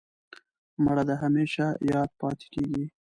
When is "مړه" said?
0.83-1.03